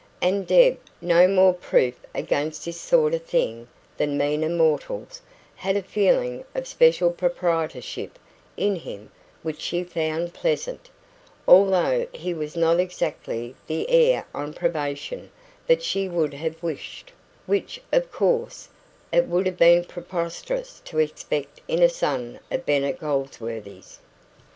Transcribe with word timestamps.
And 0.19 0.47
Deb, 0.47 0.79
no 0.99 1.27
more 1.27 1.53
proof 1.53 1.93
against 2.15 2.65
this 2.65 2.81
sort 2.81 3.13
of 3.13 3.23
thing 3.23 3.67
than 3.97 4.17
meaner 4.17 4.49
mortals, 4.49 5.21
had 5.57 5.77
a 5.77 5.83
feeling 5.83 6.43
of 6.55 6.65
special 6.67 7.11
proprietorship 7.11 8.17
in 8.57 8.77
him 8.77 9.11
which 9.43 9.61
she 9.61 9.83
found 9.83 10.33
pleasant, 10.33 10.89
although 11.47 12.07
he 12.13 12.33
was 12.33 12.55
not 12.55 12.79
exactly 12.79 13.53
the 13.67 13.87
heir 13.91 14.25
on 14.33 14.55
probation 14.55 15.29
that 15.67 15.83
she 15.83 16.09
could 16.09 16.33
have 16.33 16.63
wished; 16.63 17.11
which, 17.45 17.79
of 17.93 18.11
course, 18.11 18.69
it 19.11 19.27
would 19.27 19.45
have 19.45 19.57
been 19.57 19.83
preposterous 19.83 20.81
to 20.85 20.97
expect 20.97 21.61
in 21.67 21.83
a 21.83 21.89
son 21.89 22.39
of 22.49 22.65
Bennet 22.65 22.97
Goldsworthy's. 22.99 23.99